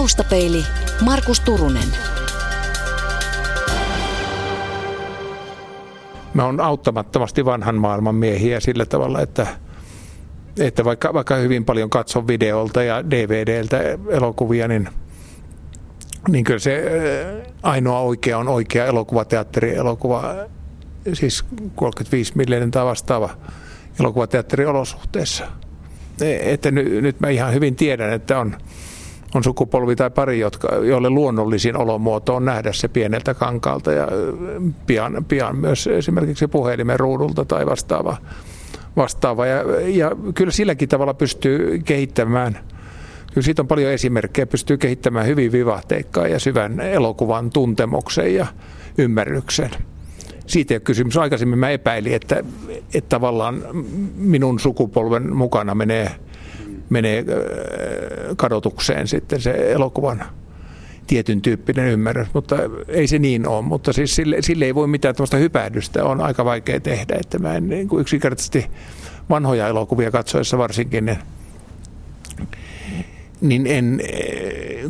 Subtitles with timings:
[0.00, 0.64] Taustapeili
[1.04, 1.88] Markus Turunen.
[6.34, 9.46] Mä oon auttamattomasti vanhan maailman miehiä sillä tavalla, että,
[10.58, 14.88] että vaikka, vaikka hyvin paljon katson videolta ja DVDltä elokuvia, niin,
[16.28, 20.34] niin kyllä se äh, ainoa oikea on oikea elokuvateatteri, elokuva,
[21.12, 21.44] siis
[21.74, 23.30] 35 millinen tai vastaava
[24.00, 25.44] elokuvateatteri olosuhteessa.
[26.20, 28.56] E, että nyt, nyt mä ihan hyvin tiedän, että on,
[29.34, 34.08] on sukupolvi tai pari, jotka, joille luonnollisin olomuoto on nähdä se pieneltä kankaalta ja
[34.86, 38.16] pian, pian myös esimerkiksi puhelimen ruudulta tai vastaava.
[38.96, 39.46] vastaava.
[39.46, 42.58] Ja, ja kyllä silläkin tavalla pystyy kehittämään,
[43.32, 48.46] kyllä siitä on paljon esimerkkejä, pystyy kehittämään hyvin vivahteikkaa ja syvän elokuvan tuntemuksen ja
[48.98, 49.70] ymmärryksen.
[50.46, 51.16] Siitä ei ole kysymys.
[51.16, 52.44] Aikaisemmin mä epäilin, että,
[52.94, 53.62] että tavallaan
[54.16, 56.10] minun sukupolven mukana menee
[56.90, 57.24] menee
[58.36, 60.24] kadotukseen sitten se elokuvan
[61.06, 62.56] tietyn tyyppinen ymmärrys, mutta
[62.88, 63.62] ei se niin ole.
[63.62, 67.54] Mutta siis sille, sille ei voi mitään tämmöistä hypähdystä, on aika vaikea tehdä, että mä
[67.54, 68.66] en niin kuin yksinkertaisesti
[69.30, 71.18] vanhoja elokuvia katsoessa varsinkin, niin,
[73.40, 74.00] niin en,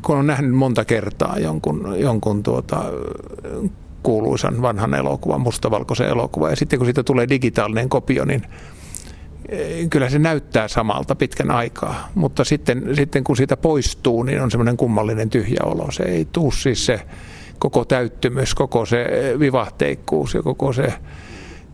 [0.03, 2.85] kun on nähnyt monta kertaa jonkun, jonkun tuota,
[4.03, 8.43] kuuluisan vanhan elokuvan, mustavalkoisen elokuvan, ja sitten kun siitä tulee digitaalinen kopio, niin
[9.91, 14.77] kyllä se näyttää samalta pitkän aikaa, mutta sitten, sitten kun siitä poistuu, niin on semmoinen
[14.77, 15.91] kummallinen tyhjä olo.
[15.91, 17.01] Se ei tuu siis se
[17.59, 19.07] koko täyttymys, koko se
[19.41, 20.93] vivahteikkuus ja koko se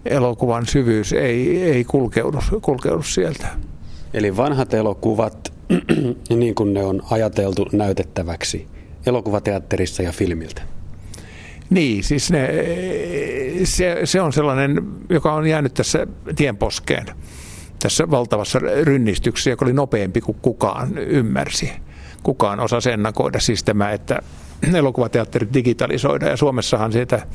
[0.04, 3.48] elokuvan syvyys ei, ei kulkeudu, kulkeudu sieltä.
[4.14, 5.52] Eli vanhat elokuvat,
[6.28, 8.66] niin kuin ne on ajateltu näytettäväksi
[9.06, 10.62] elokuvateatterissa ja filmiltä.
[11.70, 12.48] Niin, siis ne,
[13.64, 17.06] se, se on sellainen, joka on jäänyt tässä tienposkeen
[17.86, 21.72] tässä valtavassa rynnistyksessä, joka oli nopeampi kuin kukaan ymmärsi.
[22.22, 24.18] Kukaan osasi ennakoida siis tämä, että
[24.74, 27.26] elokuvateatteri digitalisoidaan ja Suomessahan siitä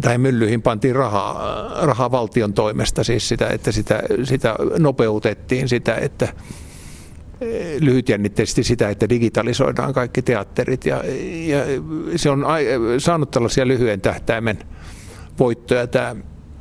[0.00, 6.28] tai myllyihin pantiin rahaa, rahaa valtion toimesta, siis sitä, että sitä, sitä nopeutettiin, sitä, että
[7.40, 11.02] eh, lyhytjännitteisesti sitä, että digitalisoidaan kaikki teatterit ja,
[11.46, 11.58] ja
[12.16, 12.44] se on
[12.98, 14.58] saanut tällaisia lyhyen tähtäimen
[15.38, 16.16] voittoja tämä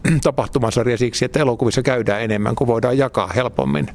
[0.21, 3.87] tapahtumasarja siksi, että elokuvissa käydään enemmän, kun voidaan jakaa helpommin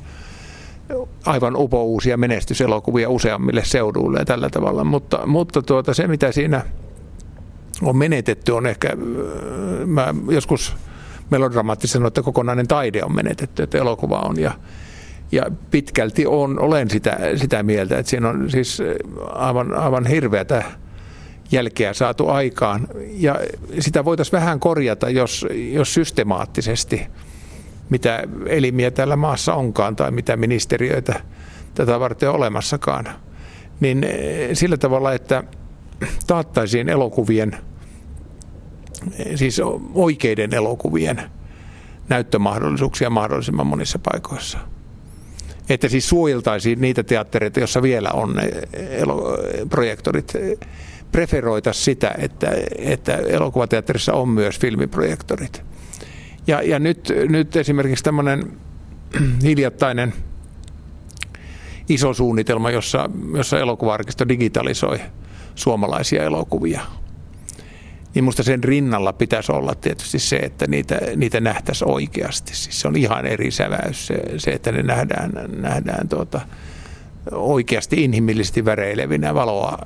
[1.26, 4.84] aivan upouusia menestyselokuvia useammille seuduille ja tällä tavalla.
[4.84, 6.62] Mutta, mutta tuota, se, mitä siinä
[7.82, 8.96] on menetetty, on ehkä,
[9.86, 10.76] mä joskus
[11.30, 14.40] melodramaattisesti sanoin, että kokonainen taide on menetetty, että elokuva on.
[14.40, 14.52] Ja,
[15.32, 18.82] ja pitkälti on, olen sitä, sitä mieltä, että siinä on siis
[19.32, 20.64] aivan, aivan hirveätä
[21.52, 22.88] jälkeä saatu aikaan.
[23.12, 23.40] Ja
[23.80, 27.06] sitä voitaisiin vähän korjata, jos, jos systemaattisesti,
[27.90, 31.20] mitä elimiä tällä maassa onkaan tai mitä ministeriöitä
[31.74, 33.08] tätä varten on olemassakaan,
[33.80, 35.44] niin eh, sillä tavalla, että
[36.26, 37.56] taattaisiin elokuvien,
[39.34, 39.60] siis
[39.94, 41.22] oikeiden elokuvien
[42.08, 44.58] näyttömahdollisuuksia mahdollisimman monissa paikoissa.
[45.68, 48.50] Että siis suojeltaisiin niitä teattereita, joissa vielä on ne
[49.70, 50.32] projektorit
[51.14, 55.62] preferoita sitä, että, että elokuvateatterissa on myös filmiprojektorit.
[56.46, 58.52] Ja, ja nyt, nyt esimerkiksi tämmöinen
[59.46, 60.12] hiljattainen
[61.88, 65.00] iso suunnitelma, jossa, jossa elokuvaarkisto digitalisoi
[65.54, 66.80] suomalaisia elokuvia.
[68.14, 72.56] Niin musta sen rinnalla pitäisi olla tietysti se, että niitä, niitä nähtäisiin oikeasti.
[72.56, 76.40] Siis se on ihan eri säväys se, se että ne nähdään, nähdään tuota,
[77.30, 79.78] oikeasti inhimillisesti väreilevinä valoa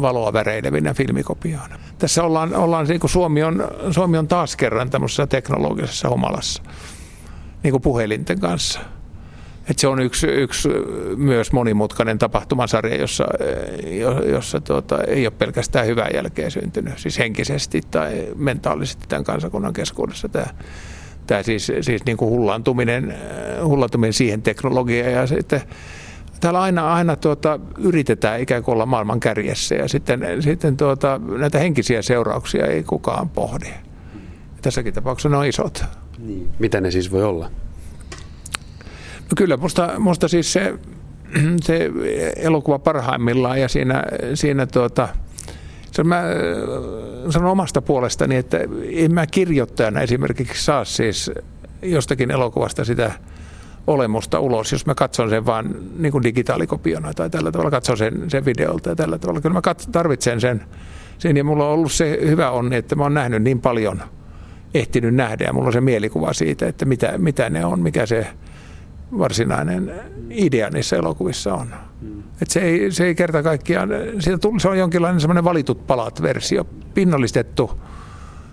[0.00, 1.78] valoa väreilevinä filmikopioina.
[1.98, 6.62] Tässä ollaan, ollaan niin kuin Suomi, on, Suomi on taas kerran tämmöisessä teknologisessa humalassa,
[7.62, 8.80] niin kuin puhelinten kanssa.
[9.70, 10.68] Et se on yksi, yksi
[11.16, 13.24] myös monimutkainen tapahtumasarja, jossa,
[14.30, 20.28] jossa tuota, ei ole pelkästään hyvää jälkeä syntynyt, siis henkisesti tai mentaalisesti tämän kansakunnan keskuudessa.
[20.28, 20.46] Tämä,
[21.26, 23.14] tämä siis, siis niin kuin hullantuminen,
[23.64, 25.62] hullantuminen siihen teknologiaan ja sitten
[26.40, 31.58] täällä aina, aina tuota, yritetään ikään kuin olla maailman kärjessä ja sitten, sitten tuota, näitä
[31.58, 33.70] henkisiä seurauksia ei kukaan pohdi.
[34.62, 35.84] Tässäkin tapauksessa ne on isot.
[36.18, 36.50] Niin.
[36.58, 37.50] Mitä ne siis voi olla?
[39.18, 40.74] No kyllä, musta, musta siis se,
[41.66, 41.90] se
[42.36, 45.08] elokuva parhaimmillaan ja siinä, siinä tuota,
[45.92, 46.22] se mä
[47.30, 48.58] sanon omasta puolestani, että
[48.92, 51.30] en mä kirjoittajana esimerkiksi saa siis
[51.82, 53.12] jostakin elokuvasta sitä
[53.88, 58.30] olemusta ulos, jos mä katson sen vaan niin kuin digitaalikopiona tai tällä tavalla katson sen,
[58.30, 59.40] sen videolta ja tällä tavalla.
[59.40, 60.64] Kyllä mä katson, tarvitsen sen,
[61.18, 64.02] sen ja mulla on ollut se hyvä onni, että mä oon nähnyt niin paljon,
[64.74, 68.26] ehtinyt nähdä ja mulla on se mielikuva siitä, että mitä, mitä ne on, mikä se
[69.18, 69.92] varsinainen
[70.30, 71.74] idea niissä elokuvissa on.
[72.42, 73.88] Et se, ei, se ei kerta kaikkiaan,
[74.18, 76.64] siitä tuli, se on jonkinlainen semmoinen valitut palat versio,
[76.94, 77.80] pinnallistettu,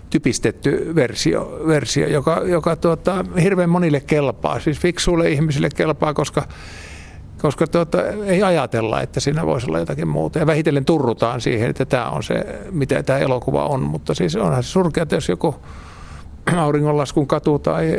[0.09, 6.43] typistetty versio, versio joka, joka tuota, hirveän monille kelpaa, siis fiksuille ihmisille kelpaa, koska
[7.41, 10.39] koska tuota, ei ajatella, että siinä voisi olla jotakin muuta.
[10.39, 13.81] Ja vähitellen turrutaan siihen, että tämä on se, mitä tämä elokuva on.
[13.81, 15.55] Mutta siis onhan se surkea, jos joku
[16.57, 17.91] auringonlaskun katu tai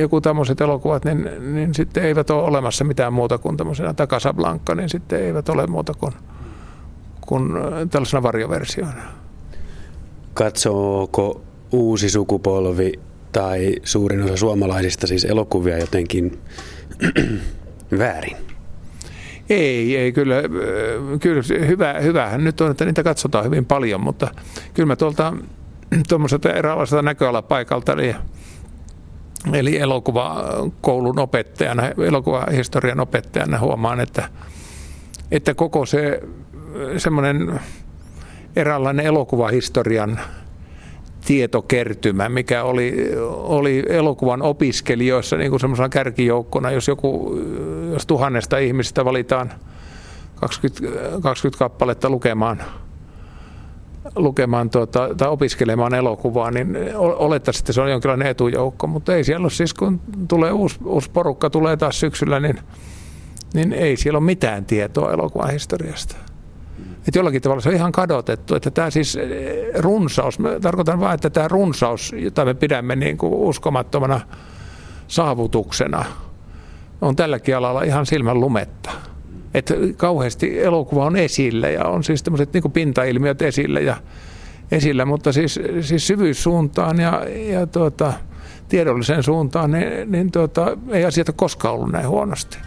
[0.00, 4.74] joku tämmöiset elokuvat, niin, niin sitten eivät ole olemassa mitään muuta kuin tämmöisenä, tai Casablanca,
[4.74, 6.12] niin sitten eivät ole muuta kuin,
[7.20, 7.52] kuin
[7.90, 9.02] tällaisena varjoversioina.
[10.34, 11.42] Katsooko
[11.72, 12.92] uusi sukupolvi
[13.32, 16.40] tai suurin osa suomalaisista siis elokuvia jotenkin
[17.98, 18.36] väärin?
[19.50, 20.34] Ei, ei kyllä,
[21.20, 24.34] kyllä hyvä, hyvähän nyt on, että niitä katsotaan hyvin paljon, mutta
[24.74, 25.32] kyllä mä tuolta
[26.08, 28.14] tuommoiselta eräänlaiselta näköalapaikalta, eli,
[29.52, 34.28] eli elokuvakoulun opettajana, elokuvahistorian opettajana huomaan, että,
[35.30, 36.20] että koko se
[36.96, 37.60] semmoinen
[38.56, 40.20] eräänlainen elokuvahistorian
[41.26, 47.40] tietokertymä, mikä oli, oli elokuvan opiskelijoissa niin kuin kärkijoukkona, jos joku,
[47.92, 49.52] jos tuhannesta ihmistä valitaan
[50.34, 52.62] 20, 20 kappaletta lukemaan
[54.16, 59.44] lukemaan tuota, tai opiskelemaan elokuvaa, niin olettaisiin, että se on jonkinlainen etujoukko, mutta ei siellä
[59.44, 62.58] ole siis, kun tulee uusi, uusi porukka, tulee taas syksyllä, niin,
[63.54, 66.16] niin ei siellä ole mitään tietoa elokuvan historiasta.
[67.08, 71.14] Että jollakin tavalla se on ihan kadotettu, että tämä siis eh, runsaus, mä tarkoitan vain,
[71.14, 74.20] että tämä runsaus, jota me pidämme niin kuin uskomattomana
[75.08, 76.04] saavutuksena,
[77.00, 78.90] on tälläkin alalla ihan silmän lumetta.
[79.54, 83.96] Että kauheasti elokuva on esillä ja on siis tämmöiset niin pintailmiöt esillä, ja,
[84.70, 88.12] esillä mutta siis, siis syvyyssuuntaan ja, ja tuota,
[88.68, 92.58] tiedolliseen suuntaan, niin, niin tuota, ei asiat ole koskaan ollut näin huonosti.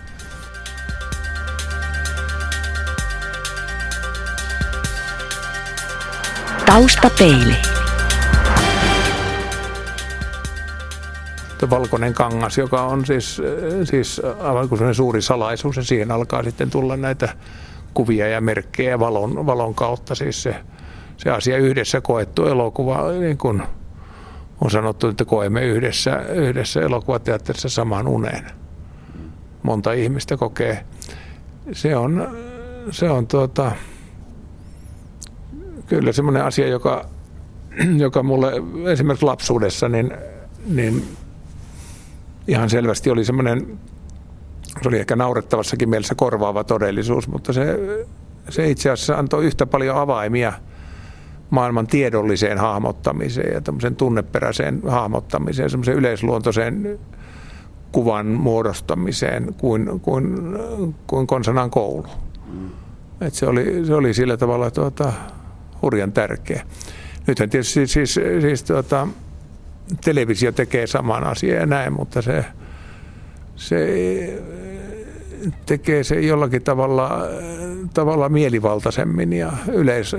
[6.65, 7.55] Taustapeili.
[11.69, 13.41] valkoinen kangas, joka on siis,
[13.83, 17.29] siis aivan kuin suuri salaisuus ja siihen alkaa sitten tulla näitä
[17.93, 20.15] kuvia ja merkkejä valon, valon kautta.
[20.15, 20.55] Siis se,
[21.17, 23.63] se asia yhdessä koettu elokuva, niin kuin
[24.61, 28.45] on sanottu, että koemme yhdessä, yhdessä elokuvateatterissa saman unen.
[29.63, 30.85] Monta ihmistä kokee.
[31.71, 32.37] Se on,
[32.91, 33.71] se on tuota,
[35.87, 37.05] kyllä semmoinen asia, joka,
[37.97, 38.51] joka mulle
[38.91, 40.13] esimerkiksi lapsuudessa, niin,
[40.65, 41.03] niin
[42.47, 43.79] ihan selvästi oli semmoinen,
[44.81, 47.79] se oli ehkä naurettavassakin mielessä korvaava todellisuus, mutta se,
[48.49, 50.53] se itse asiassa antoi yhtä paljon avaimia
[51.49, 56.99] maailman tiedolliseen hahmottamiseen ja tämmöisen tunneperäiseen hahmottamiseen, semmoisen yleisluontoiseen
[57.91, 60.57] kuvan muodostamiseen kuin, kuin,
[61.07, 62.05] kuin konsanan koulu.
[63.21, 65.13] Et se, oli, se oli sillä tavalla tuota,
[65.85, 66.65] hurjan tärkeä.
[67.27, 69.07] Nythän tietysti siis, siis, siis tuota,
[70.03, 72.45] televisio tekee saman asian ja näin, mutta se,
[73.55, 73.77] se
[75.65, 77.21] tekee se jollakin tavalla,
[77.93, 80.15] tavalla mielivaltaisemmin ja yleis,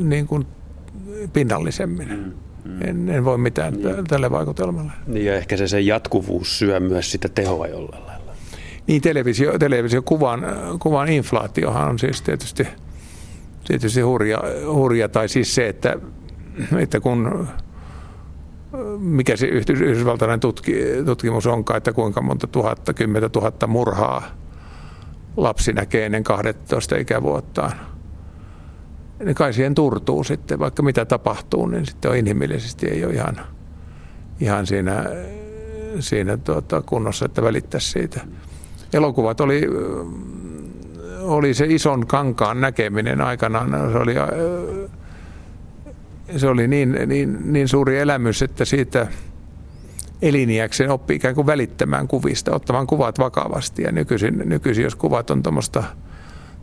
[0.00, 0.46] niin kuin
[1.32, 2.08] pinnallisemmin.
[2.08, 2.32] Mm,
[2.64, 2.82] mm.
[2.82, 4.04] En, en voi mitään niin.
[4.08, 4.92] tälle vaikutelmalle.
[5.06, 8.32] Niin ja ehkä se, se jatkuvuus syö myös sitä tehoa jollain lailla.
[8.86, 10.46] Niin televisio, televisio kuvan,
[10.78, 12.66] kuvan inflaatiohan on siis tietysti,
[13.68, 15.96] tietysti hurja, hurja, tai siis se, että,
[16.78, 17.48] että kun
[18.98, 24.22] mikä se yhdysvaltainen tutki, tutkimus onkaan, että kuinka monta tuhatta, kymmentä tuhatta murhaa
[25.36, 27.72] lapsi näkee ennen 12 ikävuottaan.
[29.24, 33.40] Niin kai siihen turtuu sitten, vaikka mitä tapahtuu, niin sitten on inhimillisesti ei ole ihan,
[34.40, 35.04] ihan siinä,
[36.00, 38.20] siinä tuota kunnossa, että välittäisi siitä.
[38.92, 39.62] Elokuvat oli,
[41.26, 44.14] oli se ison kankaan näkeminen aikanaan, se oli
[46.36, 49.06] se oli niin, niin, niin suuri elämys, että siitä
[50.22, 53.82] eliniäkseen oppi ikään kuin välittämään kuvista, ottamaan kuvat vakavasti.
[53.82, 55.84] Ja nykyisin, nykyisin jos kuvat on tuommoista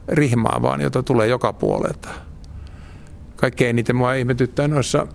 [0.07, 2.09] rihmaa vaan, jota tulee joka puolelta.
[3.35, 5.07] Kaikkein eniten mua ihmetyttää noissa,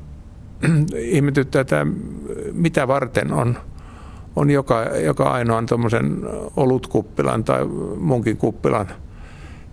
[0.96, 1.86] ihmetyttää, että
[2.52, 3.58] mitä varten on,
[4.36, 6.20] on joka, joka ainoan tuommoisen
[6.56, 7.64] olutkuppilan tai
[7.98, 8.88] munkin kuppilan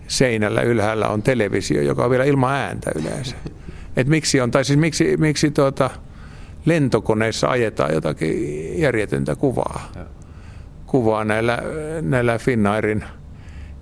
[0.08, 3.36] seinällä ylhäällä on televisio, joka on vielä ilman ääntä yleensä
[3.98, 5.90] että miksi on, tai siis miksi, miksi tuota,
[6.66, 9.92] lentokoneissa ajetaan jotakin järjetöntä kuvaa.
[10.86, 11.60] Kuvaa näillä,
[12.02, 13.04] näillä Finnairin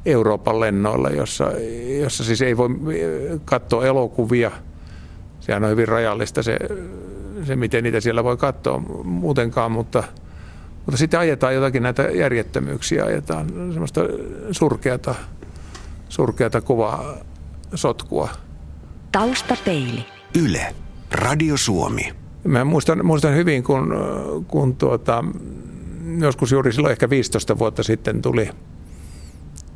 [0.05, 1.51] Euroopan lennoilla, jossa,
[2.01, 2.69] jossa siis ei voi
[3.45, 4.51] katsoa elokuvia.
[5.39, 6.57] Sehän on hyvin rajallista se,
[7.43, 10.03] se miten niitä siellä voi katsoa muutenkaan, mutta,
[10.85, 14.01] Mutta sitten ajetaan jotakin näitä järjettömyyksiä, ajetaan semmoista
[14.51, 15.15] surkeata,
[16.13, 17.13] surkeata kuvaa,
[17.75, 18.29] sotkua.
[19.11, 20.05] Taustapeili.
[20.43, 20.75] Yle.
[21.11, 22.13] Radio Suomi.
[22.47, 23.93] Mä muistan, muistan hyvin, kun,
[24.47, 25.23] kun tuota,
[26.19, 28.49] joskus juuri silloin ehkä 15 vuotta sitten tuli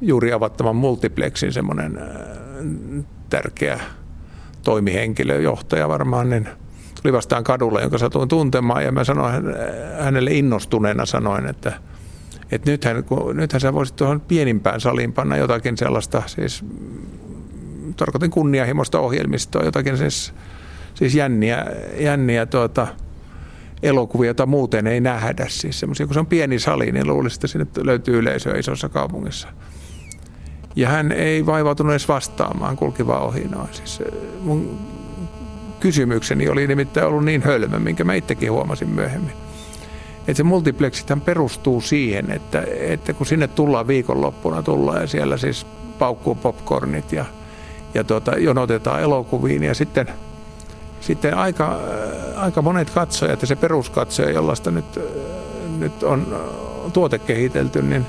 [0.02, 3.80] juuri avattavan multiplexin semmoinen äh, tärkeä
[4.64, 6.50] toimihenkilö, johtaja varmaan, niin
[7.02, 9.44] tuli vastaan kadulla, jonka satuin tuntemaan ja mä sanoin
[10.00, 11.74] hänelle innostuneena sanoin, että,
[12.52, 16.66] että nythän, kun, nythän sä voisit tuohon pienimpään saliin panna jotakin sellaista, siis
[17.98, 20.34] tarkoitin kunnianhimoista ohjelmistoa, jotakin siis,
[20.94, 21.66] siis jänniä,
[22.00, 22.88] jänniä tuota,
[23.84, 25.46] elokuvia, joita muuten ei nähdä.
[25.50, 29.48] Siis kun se on pieni sali, niin luulisin, että sinne löytyy yleisöä isossa kaupungissa.
[30.76, 33.70] Ja hän ei vaivautunut edes vastaamaan, kulki vaan ohi noin.
[33.72, 34.04] Siis
[34.40, 34.80] mun
[35.80, 39.34] kysymykseni oli nimittäin ollut niin hölmö, minkä mä itsekin huomasin myöhemmin.
[40.28, 45.66] Että se multiplexithän perustuu siihen, että, että kun sinne tullaan viikonloppuna, tullaan ja siellä siis
[46.00, 47.26] paukkuu popcornit ja,
[47.94, 50.08] ja tuota, jonotetaan elokuviin ja sitten,
[51.02, 51.80] sitten aika,
[52.36, 55.00] aika monet katsojat ja se peruskatsoja, jollaista nyt,
[55.78, 56.40] nyt on
[56.94, 58.06] tuote kehitelty, niin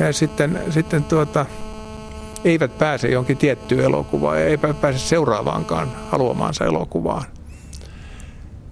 [0.00, 1.46] he sitten, sitten tuota,
[2.44, 7.24] eivät pääse jonkin tiettyyn elokuvaan ja eivät pääse seuraavaankaan haluamaansa elokuvaan.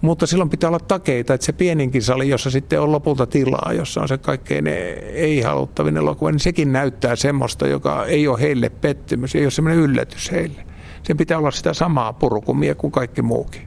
[0.06, 4.00] Mutta silloin pitää olla takeita, että se pieninkin sali, jossa sitten on lopulta tilaa, jossa
[4.00, 4.66] on se kaikkein
[5.12, 10.32] ei-haluttavin elokuva, niin sekin näyttää semmoista, joka ei ole heille pettymys, ei ole semmoinen yllätys
[10.32, 10.66] heille.
[11.02, 13.62] Sen pitää olla sitä samaa purkumia kuin kaikki muukin.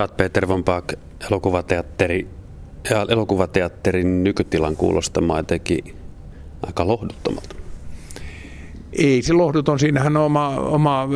[0.00, 0.94] Oot Peter von Bach,
[1.30, 2.28] elokuvateatteri,
[2.90, 5.96] ja elokuvateatterin nykytilan kuulostamaan jotenkin
[6.66, 7.56] aika lohduttomalta.
[8.98, 11.08] Ei se lohduton, siinähän on oma, oma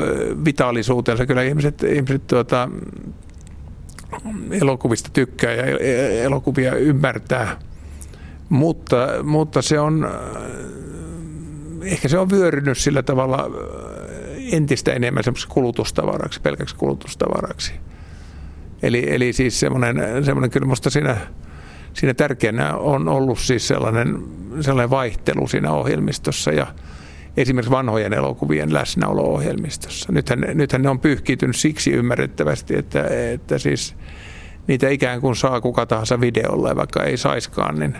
[0.44, 1.26] vitaalisuutensa.
[1.26, 2.68] Kyllä ihmiset, ihmiset tuota,
[4.50, 5.64] elokuvista tykkää ja
[6.22, 7.58] elokuvia ymmärtää.
[8.48, 10.08] Mutta, mutta se on,
[11.82, 13.50] ehkä se on vyörynyt sillä tavalla
[14.52, 17.72] entistä enemmän semmoiseksi kulutustavaraksi, pelkäksi kulutustavaraksi.
[18.82, 21.16] Eli, eli siis semmoinen, semmoinen kyllä musta siinä,
[21.94, 24.22] siinä tärkeänä on ollut siis sellainen,
[24.60, 26.66] sellainen vaihtelu siinä ohjelmistossa ja,
[27.38, 30.12] esimerkiksi vanhojen elokuvien läsnäolo-ohjelmistossa.
[30.12, 33.96] Nythän, nythän ne on pyyhkiytynyt siksi ymmärrettävästi, että, että siis
[34.66, 37.96] niitä ikään kuin saa kuka tahansa videolla, vaikka ei saiskaan, niin,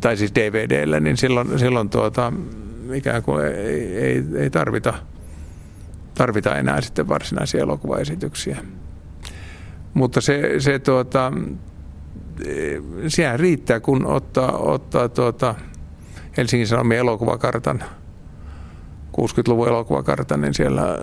[0.00, 2.32] tai siis DVDllä, niin silloin, silloin tuota,
[2.92, 4.94] ikään kuin ei, ei, ei tarvita,
[6.14, 8.58] tarvita enää sitten varsinaisia elokuvaesityksiä.
[9.94, 11.32] Mutta se, se tuota,
[13.08, 15.54] sehän riittää, kun ottaa, ottaa tuota
[16.36, 17.84] Helsingin Sanomien elokuvakartan–
[19.20, 20.98] 60-luvun elokuvakartan, niin siellä äh,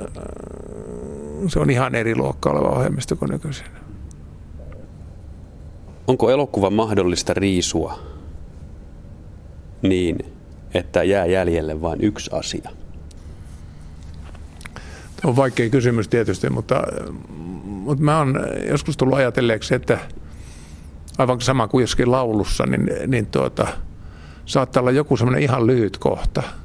[1.47, 3.65] se on ihan eri luokka oleva ohjelmisto kuin nykyisin.
[6.07, 7.99] Onko elokuva mahdollista riisua
[9.81, 10.17] niin,
[10.73, 12.69] että jää jäljelle vain yksi asia?
[15.15, 16.83] Tämä on vaikea kysymys tietysti, mutta,
[17.63, 18.39] mutta mä oon
[18.69, 19.99] joskus tullut ajatelleeksi, että
[21.17, 23.67] aivan sama kuin joskin laulussa, niin, niin tuota,
[24.45, 26.43] saattaa olla joku semmoinen ihan lyhyt kohta–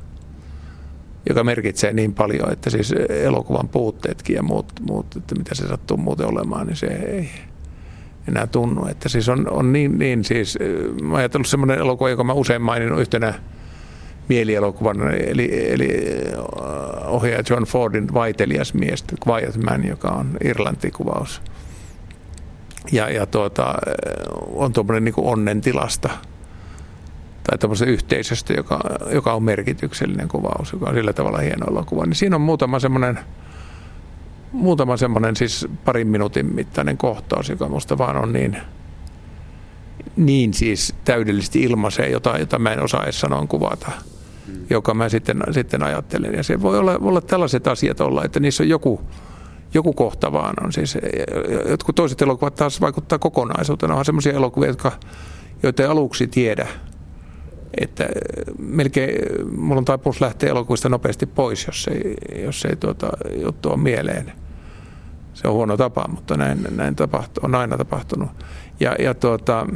[1.29, 5.97] joka merkitsee niin paljon, että siis elokuvan puutteetkin ja muut, muut että mitä se sattuu
[5.97, 7.31] muuten olemaan, niin se ei
[8.29, 8.87] enää tunnu.
[8.87, 10.59] Että siis on, on niin, niin siis,
[11.03, 13.35] mä oon ajatellut semmoinen elokuva, joka mä usein maininnut yhtenä
[14.29, 15.89] mielielokuvan, eli, eli
[17.07, 21.43] ohjaaja John Fordin vaitelias mies, Quiet Man, joka on Irlanti-kuvaus.
[22.93, 23.75] Ja, ja tuota,
[24.53, 26.11] on tuommoinen niin onnen tilasta–
[27.47, 28.81] tai tämmöisestä yhteisöstä, joka,
[29.13, 32.07] joka on merkityksellinen kuvaus, joka on sillä tavalla hieno elokuva.
[32.07, 33.19] Niin siinä on muutama semmoinen,
[34.53, 38.57] muutama semmoinen siis parin minuutin mittainen kohtaus, joka musta vaan on niin,
[40.17, 43.91] niin siis täydellisesti ilmaisee jotain, jota mä en osaa edes sanoa kuvata,
[44.47, 44.55] mm.
[44.71, 46.35] joka mä sitten, sitten ajattelen.
[46.35, 49.01] Ja se voi olla, olla tällaiset asiat olla, että niissä on joku,
[49.75, 50.73] joku kohta vaan on.
[50.73, 50.99] Siis,
[51.69, 53.95] jotkut toiset elokuvat taas vaikuttaa kokonaisuutena.
[53.95, 54.93] On semmoisia elokuvia, jotka,
[55.63, 56.67] joita ei aluksi tiedä,
[57.81, 62.15] että äh, melkein äh, mulla on taipumus lähteä elokuvista nopeasti pois, jos ei,
[62.45, 63.09] jos ei tuota
[63.43, 64.33] juttu ole mieleen.
[65.35, 68.31] Se on huono tapa, mutta näin, näin tapahtu, on aina tapahtunut.
[68.81, 69.67] Ja, ja tuota,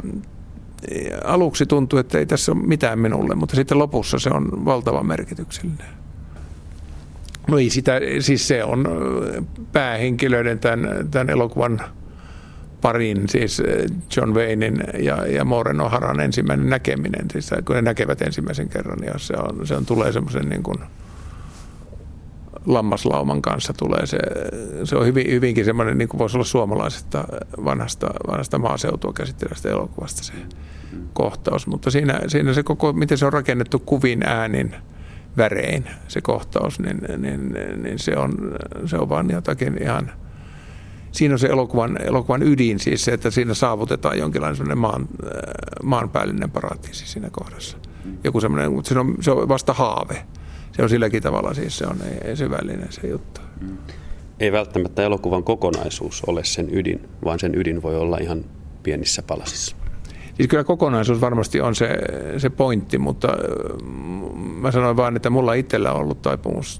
[1.23, 5.87] aluksi tuntuu, että ei tässä ole mitään minulle, mutta sitten lopussa se on valtavan merkityksellinen.
[7.47, 11.81] No ei sitä, siis se on äh, päähenkilöiden tämän, tämän elokuvan
[12.81, 13.85] parin, siis eh,
[14.17, 19.13] John Waynein ja, ja Moren Oharan ensimmäinen näkeminen, siis kun ne näkevät ensimmäisen kerran, ja
[19.17, 20.77] se, on, se on, tulee semmoisen niin kuin
[22.65, 24.05] lammaslauman kanssa tulee.
[24.05, 24.17] Se,
[24.83, 27.23] se on hyvin, hyvinkin semmoinen, niin kuin voisi olla suomalaisesta
[27.65, 30.33] vanhasta, vanhasta maaseutua käsittelevästä elokuvasta se
[31.13, 31.67] kohtaus.
[31.67, 34.75] Mutta siinä, siinä se koko, miten se on rakennettu kuvin äänin,
[35.37, 40.11] värein se kohtaus, niin, niin, niin se, on, se on vaan jotakin ihan,
[41.11, 45.07] siinä on se elokuvan, elokuvan ydin siis se, että siinä saavutetaan jonkinlainen maan,
[45.83, 47.77] maanpäällinen paratiisi siinä kohdassa.
[48.23, 50.25] Joku semmoinen, mutta se on, se on vasta haave
[50.71, 51.97] se on silläkin tavalla siis se on
[52.35, 53.41] syvällinen se juttu.
[54.39, 58.45] Ei välttämättä elokuvan kokonaisuus ole sen ydin, vaan sen ydin voi olla ihan
[58.83, 59.75] pienissä palasissa.
[60.37, 61.97] Siis kyllä kokonaisuus varmasti on se,
[62.37, 63.27] se pointti, mutta
[64.61, 66.79] mä sanoin vaan, että mulla itsellä on ollut taipumus,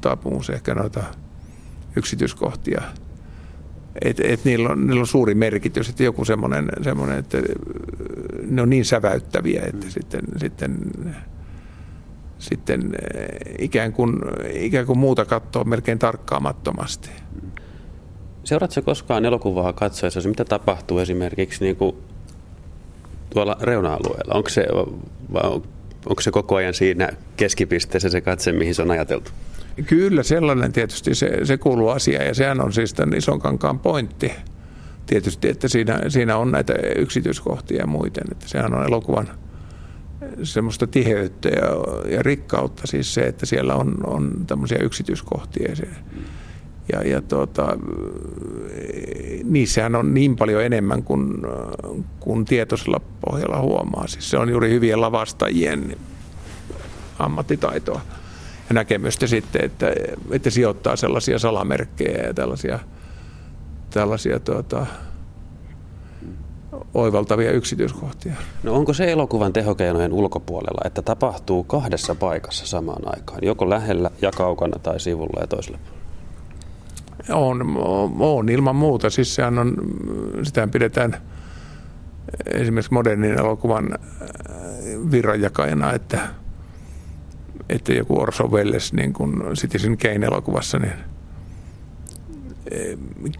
[0.00, 1.02] taipumus ehkä noita
[1.96, 2.82] yksityiskohtia.
[4.04, 7.38] Et, et niillä, on, niillä on suuri merkitys, että joku semmoinen, semmoinen että
[8.50, 10.78] ne on niin säväyttäviä, että sitten, sitten
[12.42, 14.18] sitten eh, ikään kuin,
[14.52, 17.10] ikään kuin muuta katsoa melkein tarkkaamattomasti.
[18.44, 21.96] Seuraatko koskaan elokuvaa katsoessa, mitä tapahtuu esimerkiksi niin kuin
[23.30, 24.34] tuolla reuna-alueella?
[24.34, 24.66] Onko se,
[26.06, 29.30] onko se koko ajan siinä keskipisteessä se katse, mihin se on ajateltu?
[29.86, 34.32] Kyllä, sellainen tietysti se, se kuuluu asiaan ja sehän on siis tämän ison kankaan pointti
[35.06, 39.28] tietysti, että siinä, siinä on näitä yksityiskohtia ja muiden, että sehän on elokuvan–
[40.42, 41.68] semmoista tiheyttä ja,
[42.16, 45.72] ja rikkautta, siis se, että siellä on, on tämmöisiä yksityiskohtia.
[46.92, 47.78] Ja, ja tuota,
[49.44, 51.34] niissähän on niin paljon enemmän kuin,
[52.20, 54.06] kuin tietoisella pohjalla huomaa.
[54.06, 55.96] Siis se on juuri hyvien lavastajien
[57.18, 58.00] ammattitaitoa
[58.68, 59.92] ja näkemystä sitten, että,
[60.30, 62.78] että sijoittaa sellaisia salamerkkejä ja tällaisia,
[63.90, 64.86] tällaisia tuota,
[66.94, 68.34] oivaltavia yksityiskohtia.
[68.62, 74.30] No onko se elokuvan tehokeinojen ulkopuolella, että tapahtuu kahdessa paikassa samaan aikaan, joko lähellä ja
[74.30, 75.78] kaukana tai sivulla ja toisella
[77.28, 77.76] on,
[78.18, 79.10] on, ilman muuta.
[79.10, 79.74] Siis sehän on,
[80.42, 81.16] sitä pidetään
[82.46, 83.98] esimerkiksi modernin elokuvan äh,
[85.10, 86.28] virranjakajana, että,
[87.68, 90.92] että joku Orson Welles, niin kuin Citizen Kane elokuvassa, niin–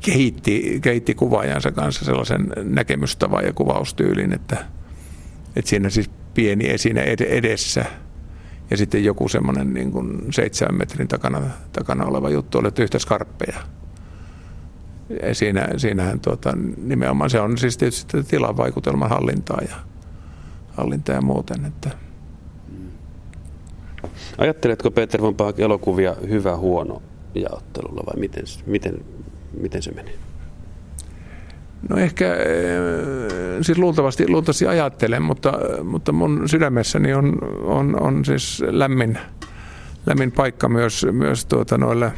[0.02, 4.64] kehitti, kehitti kuvaajansa kanssa sellaisen näkemystavan ja kuvaustyylin, että,
[5.56, 7.84] että siinä siis pieni esine edessä
[8.70, 11.40] ja sitten joku semmoinen niin kuin seitsemän metrin takana,
[11.72, 13.58] takana oleva juttu oli yhtä skarppeja.
[15.22, 19.76] Ja siinä, siinähän tuota, nimenomaan se on siis tietysti tilan vaikutelman hallintaa ja,
[20.70, 21.64] hallintaa ja muuten.
[21.64, 21.90] Että.
[24.38, 27.02] Ajatteletko Peter von Bach elokuvia hyvä huono
[27.34, 29.04] jaottelulla vai miten, miten,
[29.60, 30.14] miten se menee?
[31.88, 35.52] No ehkä, eh, siis luultavasti, luultavasti ajattelen, mutta,
[35.84, 39.18] mutta mun sydämessäni on, on, on siis lämmin,
[40.06, 42.12] lämmin paikka myös, myös tuota noille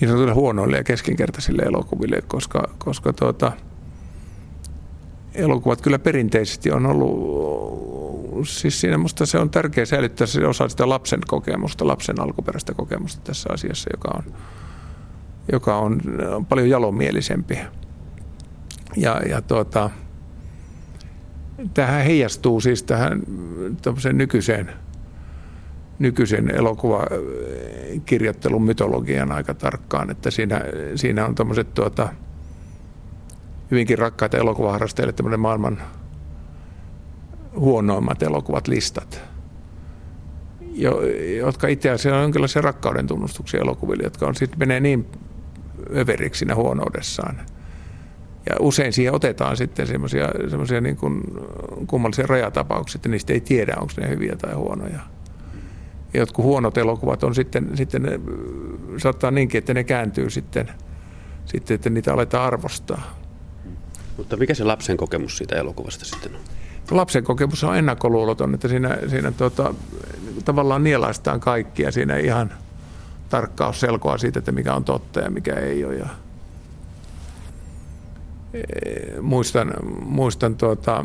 [0.00, 3.52] niin sanotuille huonoille ja keskinkertaisille elokuville, koska, koska tuota,
[5.34, 10.88] elokuvat kyllä perinteisesti on ollut, siis siinä musta se on tärkeää säilyttää se osa sitä
[10.88, 14.34] lapsen kokemusta, lapsen alkuperäistä kokemusta tässä asiassa, joka on,
[15.52, 16.00] joka on
[16.48, 17.58] paljon jalomielisempi.
[18.96, 19.90] Ja, ja tuota,
[21.74, 23.22] tähän heijastuu siis tähän
[24.12, 24.70] nykyiseen,
[25.98, 30.62] nykyisen elokuvakirjoittelun mytologian aika tarkkaan, että siinä,
[30.94, 32.08] siinä on tämmöiset tuota,
[33.70, 35.82] hyvinkin rakkaita elokuvaharrastajille tämmöinen maailman
[37.56, 39.20] huonoimmat elokuvat listat,
[40.72, 41.00] jo,
[41.36, 45.06] jotka itse asiassa on jonkinlaisia rakkauden tunnustuksia elokuville, jotka on sitten menee niin
[45.96, 47.40] överiksi siinä huonoudessaan.
[48.50, 51.22] Ja usein siihen otetaan sitten semmoisia niin kuin
[51.86, 55.00] kummallisia rajatapauksia, että niistä ei tiedä, onko ne hyviä tai huonoja.
[56.14, 58.20] Ja jotkut huonot elokuvat on sitten, sitten ne,
[58.98, 60.68] saattaa niinkin, että ne kääntyy sitten,
[61.44, 63.20] sitten, että niitä aletaan arvostaa.
[64.16, 66.40] Mutta mikä se lapsen kokemus siitä elokuvasta sitten on?
[66.90, 69.74] Lapsen kokemus on ennakkoluuloton, että siinä, siinä tuota,
[70.44, 71.90] tavallaan nielaistaan kaikkia.
[71.90, 72.52] Siinä ihan–
[73.28, 75.94] tarkkaus selkoa siitä, että mikä on totta ja mikä ei ole.
[75.94, 76.06] Ja
[79.22, 79.72] muistan,
[80.04, 81.04] muistan tuota,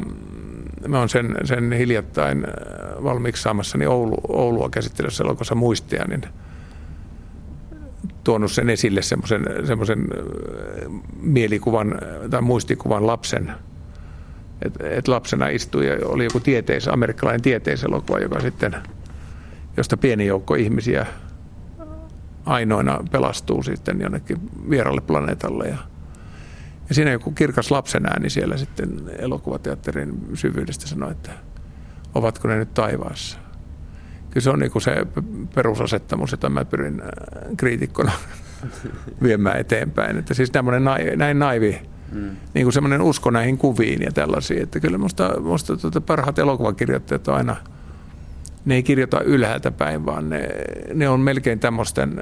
[0.87, 2.47] mä olen sen, sen hiljattain
[3.03, 6.21] valmiiksi saamassani Oulu, Oulua käsittelyssä elokuvassa muistia, niin
[8.23, 10.07] tuonut sen esille semmoisen, semmoisen
[11.21, 11.95] mielikuvan
[12.29, 13.51] tai muistikuvan lapsen,
[14.65, 18.75] että et lapsena istui ja oli joku tieteis, amerikkalainen tieteiselokuva, joka sitten,
[19.77, 21.05] josta pieni joukko ihmisiä
[22.45, 24.37] ainoina pelastuu sitten jonnekin
[24.69, 25.67] vieralle planeetalle.
[25.67, 25.77] Ja,
[26.91, 31.32] ja siinä joku kirkas lapsen ääni siellä sitten elokuvateatterin syvyydestä sanoi, että
[32.15, 33.38] ovatko ne nyt taivaassa.
[34.30, 35.08] kyllä se on niin kuin se
[35.56, 37.01] perusasettamus, jota mä pyrin
[37.58, 38.12] kriitikkona
[39.23, 40.17] viemään eteenpäin.
[40.17, 40.84] Että siis tämmöinen
[41.15, 42.30] näin naivi, mm.
[42.54, 44.63] niin kuin semmoinen usko näihin kuviin ja tällaisiin.
[44.63, 47.56] Että kyllä musta, musta tuota parhaat elokuvakirjoittajat on aina,
[48.65, 50.49] ne ei kirjoita ylhäältä päin, vaan ne,
[50.93, 52.21] ne on melkein tämmöisten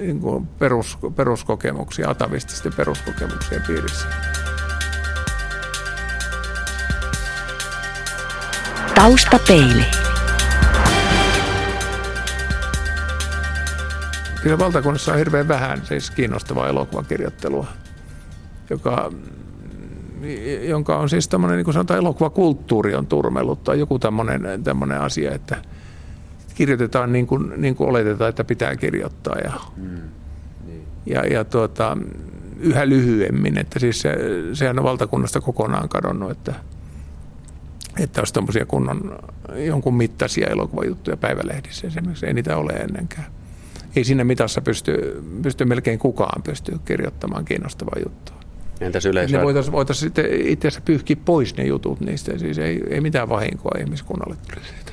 [0.00, 4.06] niin kuin perus, peruskokemuksia, atavististen peruskokemuksia piirissä.
[8.94, 9.84] Taustapeili.
[14.42, 17.66] Kyllä valtakunnassa on hirveän vähän siis kiinnostavaa elokuvakirjoittelua,
[18.70, 19.12] joka,
[20.62, 25.34] jonka on siis tämmöinen, niin kuin sanotaan, elokuvakulttuuri on turmellut tai joku tämmöinen, tämmöinen asia,
[25.34, 25.62] että
[26.60, 29.88] kirjoitetaan niin kuin, niin kuin oletetaan, että pitää kirjoittaa ja, mm,
[30.66, 30.84] niin.
[31.06, 31.96] ja, ja tuota,
[32.58, 34.16] yhä lyhyemmin, että siis se,
[34.52, 36.54] sehän on valtakunnasta kokonaan kadonnut, että,
[38.00, 39.18] että olisi tämmöisiä kunnon
[39.56, 43.26] jonkun mittaisia elokuvajuttuja päivälehdissä esimerkiksi, ei niitä ole ennenkään.
[43.96, 48.36] Ei siinä mitassa pysty, pysty melkein kukaan pysty kirjoittamaan kiinnostavaa juttua.
[48.80, 49.36] Entäs yleisö?
[49.36, 53.28] Ne voitaisiin voitais sitten itse asiassa pyyhkiä pois ne jutut niistä, siis ei, ei mitään
[53.28, 54.89] vahinkoa ihmiskunnalle siitä.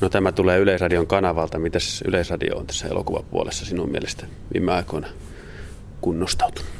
[0.00, 1.58] No tämä tulee Yleisradion kanavalta.
[1.58, 5.08] Mitäs Yleisradio on tässä elokuvapuolessa sinun mielestä viime aikoina
[6.00, 6.70] kunnostautunut?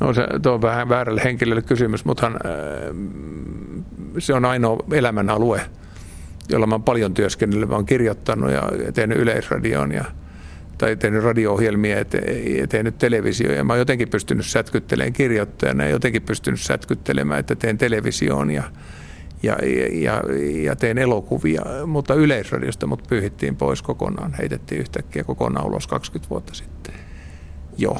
[0.00, 2.32] No se tuo on vähän väärälle henkilölle kysymys, mutta äh,
[4.18, 5.60] se on ainoa elämän alue,
[6.48, 7.68] jolla mä paljon työskennellyt.
[7.68, 8.62] Mä olen kirjoittanut ja
[8.94, 10.04] tehnyt Yleisradioon ja
[10.78, 11.98] tai tehnyt radio-ohjelmia
[12.58, 13.52] ja tehnyt televisio.
[13.52, 18.62] Ja mä oon jotenkin pystynyt sätkyttelemään kirjoittajana ja jotenkin pystynyt sätkyttelemään, että teen televisioon ja,
[19.42, 19.56] ja,
[19.92, 20.22] ja,
[20.62, 21.62] ja teen elokuvia.
[21.86, 26.94] Mutta Yleisradiosta mut pyyhittiin pois kokonaan, heitettiin yhtäkkiä kokonaan ulos 20 vuotta sitten.
[27.78, 27.98] Joo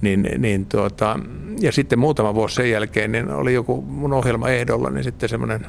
[0.00, 1.18] niin, niin tuota,
[1.60, 5.66] ja sitten muutama vuosi sen jälkeen niin oli joku mun ohjelma ehdolla, niin sitten semmoinen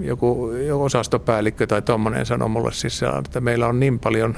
[0.00, 4.36] joku, joku osastopäällikkö tai tuommoinen sanoi mulle siis, että meillä on niin paljon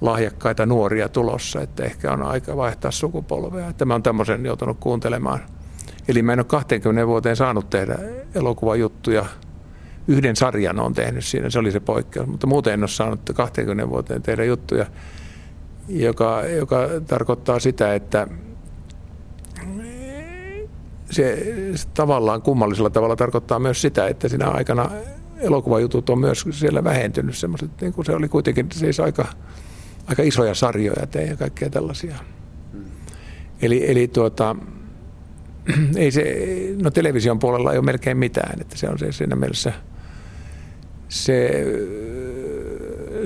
[0.00, 3.68] lahjakkaita nuoria tulossa, että ehkä on aika vaihtaa sukupolvea.
[3.68, 5.40] Että mä oon tämmöisen joutunut kuuntelemaan.
[6.08, 7.98] Eli mä en ole 20 vuoteen saanut tehdä
[8.34, 9.26] elokuvajuttuja.
[10.08, 13.88] Yhden sarjan on tehnyt siinä, se oli se poikkeus, mutta muuten en ole saanut 20
[13.88, 14.86] vuoteen tehdä juttuja
[15.88, 18.26] joka, joka tarkoittaa sitä, että
[21.10, 24.90] se, se tavallaan kummallisella tavalla tarkoittaa myös sitä, että siinä aikana
[25.36, 29.26] elokuvajutut on myös siellä vähentynyt semmoiset, niin kuin se oli kuitenkin siis aika,
[30.06, 32.16] aika isoja sarjoja tein ja kaikkea tällaisia.
[33.62, 34.56] Eli, eli tuota,
[35.96, 36.24] ei se,
[36.82, 39.72] no television puolella ei ole melkein mitään, että se on se siinä mielessä
[41.08, 41.64] se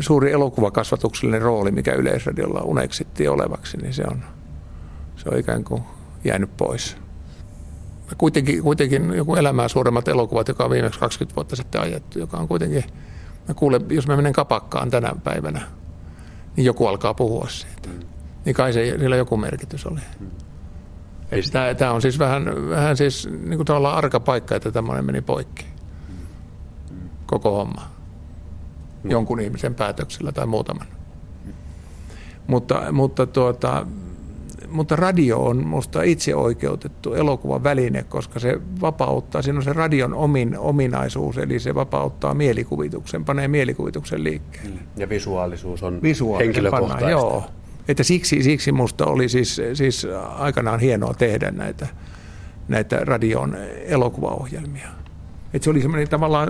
[0.00, 4.24] suuri elokuvakasvatuksellinen rooli, mikä Yleisradiolla uneksittiin olevaksi, niin se on,
[5.16, 5.82] se on ikään kuin
[6.24, 6.96] jäänyt pois.
[8.18, 12.48] Kuitenkin, kuitenkin joku elämää suuremmat elokuvat, joka on viimeksi 20 vuotta sitten ajettu, joka on
[12.48, 12.84] kuitenkin,
[13.48, 15.62] mä kuulen, jos mä menen kapakkaan tänä päivänä,
[16.56, 17.88] niin joku alkaa puhua siitä.
[18.44, 20.00] Niin kai se, sillä joku merkitys oli.
[21.32, 21.76] Mm.
[21.76, 25.64] Tämä on siis vähän, vähän siis niin kuin tavallaan arka paikka, että tämmöinen meni poikki.
[25.64, 26.96] Mm.
[27.26, 27.92] Koko homma
[29.04, 30.86] jonkun ihmisen päätöksellä tai muutaman.
[32.46, 33.86] Mutta, mutta, tuota,
[34.68, 40.14] mutta radio on minusta itse oikeutettu elokuvan väline, koska se vapauttaa, siinä on se radion
[40.14, 44.80] omin, ominaisuus, eli se vapauttaa mielikuvituksen, panee mielikuvituksen liikkeelle.
[44.96, 46.00] Ja visuaalisuus on
[46.38, 46.94] henkilökohtaista.
[46.94, 47.44] Panna, joo.
[47.88, 50.06] Että siksi, siksi minusta oli siis, siis
[50.38, 51.86] aikanaan hienoa tehdä näitä,
[52.68, 54.88] näitä radion elokuvaohjelmia.
[55.54, 56.48] Että se oli semmoinen tavallaan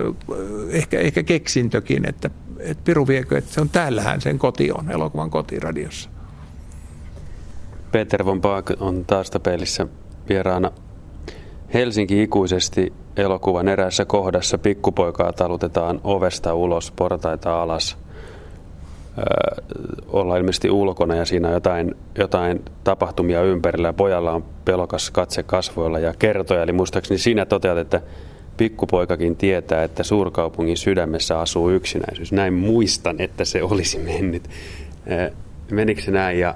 [0.69, 5.29] ehkä, ehkä keksintökin, että, että Piru viekö, että se on täällähän sen koti on, elokuvan
[5.29, 6.09] kotiradiossa.
[7.91, 9.87] Peter von Baak on taas pelissä
[10.29, 10.71] vieraana.
[11.73, 17.97] Helsinki ikuisesti elokuvan eräässä kohdassa pikkupoikaa talutetaan ovesta ulos, portaita alas.
[20.07, 25.43] Olla ilmeisesti ulkona ja siinä on jotain, jotain tapahtumia ympärillä ja pojalla on pelokas katse
[25.43, 26.63] kasvoilla ja kertoja.
[26.63, 28.01] Eli muistaakseni siinä toteat, että
[28.57, 32.31] pikkupoikakin tietää, että suurkaupungin sydämessä asuu yksinäisyys.
[32.31, 34.49] Näin muistan, että se olisi mennyt.
[35.71, 36.55] Menikö se näin ja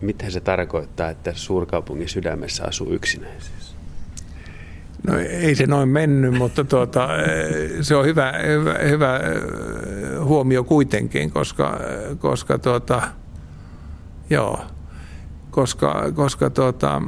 [0.00, 3.73] mitä se tarkoittaa, että suurkaupungin sydämessä asuu yksinäisyys?
[5.06, 7.08] No ei se noin mennyt, mutta tuota,
[7.80, 9.20] se on hyvä, hyvä, hyvä
[10.24, 11.78] huomio kuitenkin, koska,
[12.18, 13.02] koska tuota,
[14.30, 14.60] joo,
[15.50, 17.02] koska, koska tuota,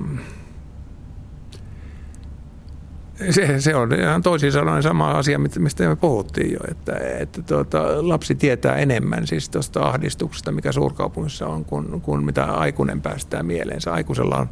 [3.30, 8.08] se, se on ihan toisin sanoen sama asia, mistä me puhuttiin jo, että, että tuota,
[8.08, 13.92] lapsi tietää enemmän siis tuosta ahdistuksesta, mikä suurkaupungissa on, kuin, kuin mitä aikuinen päästää mieleensä.
[13.92, 14.48] Aikuisella on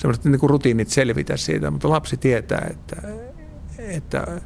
[0.00, 2.96] sellaiset niin kuin rutiinit selvitä siitä, mutta lapsi tietää, että,
[3.78, 4.40] että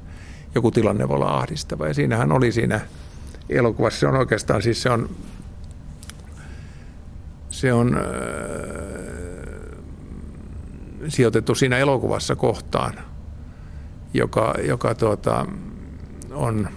[0.55, 1.89] joku tilanne voi olla ahdistava.
[1.89, 2.81] Ja siinähän oli siinä
[3.49, 5.11] elokuvassa, se on oikeastaan siis se on,
[7.51, 8.03] se on äh,
[11.09, 12.95] sijoitettu siinä elokuvassa kohtaan,
[14.15, 15.47] joka, joka tuota,
[16.33, 16.69] on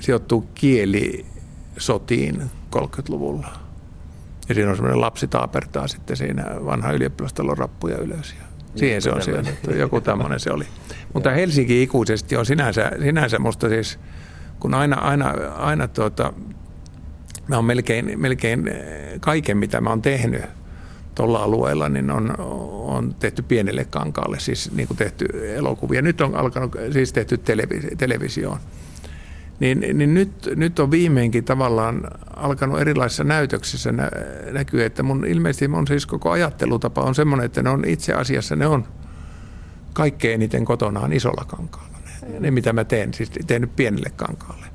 [0.00, 2.42] sijoittuu kielisotiin
[2.76, 3.65] 30-luvulla.
[4.48, 8.34] Ja siinä on semmoinen lapsi taapertaa sitten siinä vanha ylioppilastalon rappuja ylös.
[8.38, 8.44] Ja
[8.76, 9.42] siihen se on siellä.
[9.76, 10.64] Joku tämmöinen se oli.
[11.14, 13.98] Mutta Helsinki ikuisesti on sinänsä, sinänsä musta siis,
[14.60, 16.32] kun aina, aina, aina tuota,
[17.48, 18.70] mä oon melkein, melkein
[19.20, 20.42] kaiken, mitä mä oon tehnyt
[21.14, 22.34] tuolla alueella, niin on,
[22.86, 26.02] on tehty pienelle kankaalle, siis niin kuin tehty elokuvia.
[26.02, 28.58] Nyt on alkanut siis tehty televi- televisioon.
[29.60, 34.10] Niin, niin nyt, nyt on viimeinkin tavallaan alkanut erilaisissa näytöksissä nä,
[34.52, 38.56] näkyä, että mun ilmeisesti mun siis koko ajattelutapa on semmoinen, että ne on itse asiassa
[38.56, 38.84] ne on
[39.92, 41.98] kaikkein eniten kotonaan isolla kankaalla.
[42.28, 44.66] Ne, ne mitä mä teen, siis teen nyt pienelle kankaalle.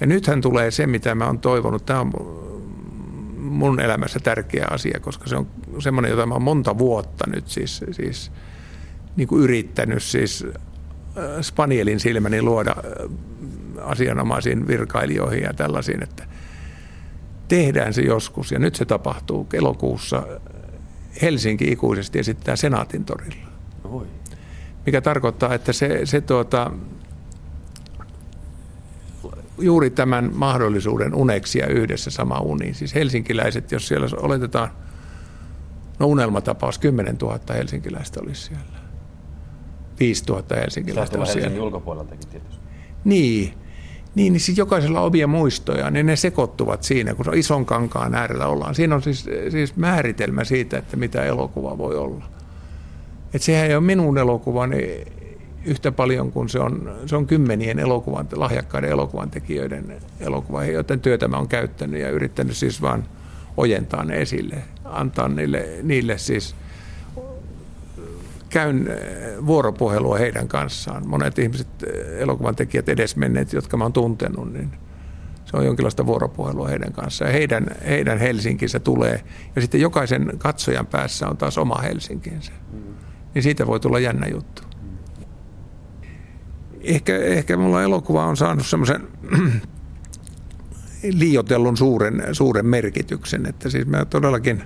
[0.00, 1.86] Ja nythän tulee se, mitä mä oon toivonut.
[1.86, 2.12] Tämä on
[3.36, 5.46] mun elämässä tärkeä asia, koska se on
[5.78, 8.32] semmoinen, jota mä oon monta vuotta nyt siis, siis
[9.16, 13.10] niin kuin yrittänyt siis äh, Spanielin silmäni luoda äh,
[13.82, 16.24] asianomaisiin virkailijoihin ja tällaisiin, että
[17.48, 18.52] tehdään se joskus.
[18.52, 20.26] Ja nyt se tapahtuu elokuussa
[21.22, 23.48] Helsinki ikuisesti esittää Senaatin torilla.
[23.84, 24.06] Oi.
[24.86, 26.70] Mikä tarkoittaa, että se, se tuota,
[29.58, 32.74] juuri tämän mahdollisuuden uneksia yhdessä sama uni.
[32.74, 34.70] Siis helsinkiläiset, jos siellä oletetaan,
[35.98, 38.78] no unelmatapaus, 10 000 helsinkiläistä olisi siellä.
[40.00, 41.62] 5 000 helsinkiläistä olisi siellä.
[41.62, 42.58] ulkopuoleltakin tietysti.
[43.04, 43.54] Niin,
[44.14, 48.14] niin, niin siis jokaisella on omia muistoja, niin ne sekoittuvat siinä, kun se ison kankaan
[48.14, 48.74] äärellä ollaan.
[48.74, 52.24] Siinä on siis, siis määritelmä siitä, että mitä elokuva voi olla.
[53.34, 55.04] Et sehän ei ole minun elokuvani
[55.64, 61.28] yhtä paljon kuin se on, se on kymmenien elokuvan, lahjakkaiden elokuvan tekijöiden elokuva, joiden työtä
[61.28, 63.04] mä olen käyttänyt ja yrittänyt siis vaan
[63.56, 66.54] ojentaa ne esille, antaa niille, niille siis
[68.48, 71.08] käyn eh, vuoropuhelua heidän kanssaan.
[71.08, 74.70] Monet ihmiset, eh, elokuvan tekijät edesmenneet, jotka mä oon tuntenut, niin
[75.44, 77.28] se on jonkinlaista vuoropuhelua heidän kanssaan.
[77.28, 79.24] Ja heidän, heidän Helsinkinsä tulee.
[79.56, 82.52] Ja sitten jokaisen katsojan päässä on taas oma Helsinkinsä.
[83.34, 84.68] Niin siitä voi tulla jännä juttu
[86.88, 89.08] ehkä, ehkä mulla elokuva on saanut semmoisen
[91.12, 94.62] liiotellun suuren, suuren merkityksen, että siis mä todellakin,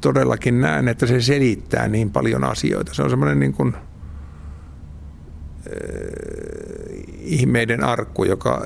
[0.00, 2.94] todellakin näen, että se selittää niin paljon asioita.
[2.94, 3.82] Se on semmoinen niin kuin, äh,
[7.20, 8.62] ihmeiden arkku, joka,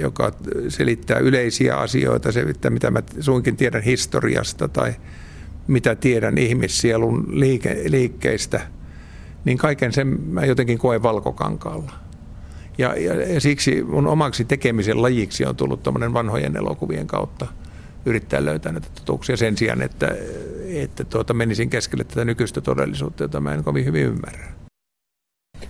[0.00, 0.32] joka
[0.68, 4.94] selittää yleisiä asioita, se, että mitä mä suinkin tiedän historiasta tai
[5.66, 8.60] mitä tiedän ihmissielun liike, liikkeistä–
[9.48, 11.92] niin kaiken sen mä jotenkin koen valkokankaalla.
[12.78, 17.46] Ja, ja, ja siksi mun omaksi tekemisen lajiksi on tullut tuommoinen vanhojen elokuvien kautta
[18.06, 20.14] yrittää löytää näitä totuuksia sen sijaan, että,
[20.68, 24.46] että tuota, menisin keskelle tätä nykyistä todellisuutta, jota mä en kovin hyvin ymmärrä.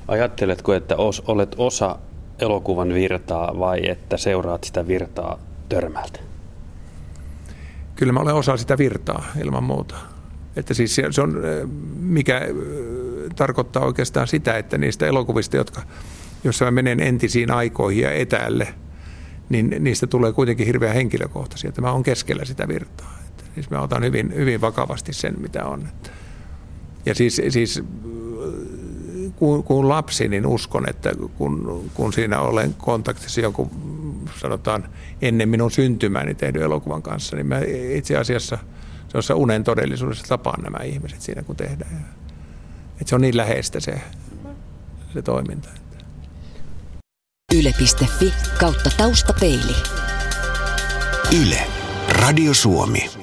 [0.08, 1.98] Ajatteletko, että os, olet osa
[2.38, 5.38] elokuvan virtaa vai että seuraat sitä virtaa
[5.68, 6.20] törmältä?
[7.94, 9.96] Kyllä mä olen osa sitä virtaa ilman muuta.
[10.56, 11.42] Että siis se, on,
[12.00, 12.40] mikä
[13.36, 15.82] tarkoittaa oikeastaan sitä, että niistä elokuvista, jotka,
[16.44, 18.74] jossa mä menen entisiin aikoihin ja etäälle,
[19.48, 21.72] niin niistä tulee kuitenkin hirveän henkilökohtaisia.
[21.72, 23.18] Tämä on keskellä sitä virtaa.
[23.28, 25.88] Että siis mä otan hyvin, hyvin vakavasti sen, mitä on.
[27.06, 27.82] Ja siis, siis
[29.36, 33.70] kun, kun lapsi, niin uskon, että kun, kun siinä olen kontaktissa jonkun,
[34.40, 34.88] sanotaan,
[35.22, 37.60] ennen minun syntymääni tehdyn elokuvan kanssa, niin mä
[37.94, 38.58] itse asiassa
[39.20, 42.06] se on unen todellisuudessa tapaan nämä ihmiset siinä, kun tehdään.
[42.92, 44.00] Että se on niin läheistä se,
[45.14, 45.68] se toiminta.
[47.54, 49.76] Yle.fi kautta taustapeili.
[51.42, 51.66] Yle.
[52.08, 53.17] Radio Suomi.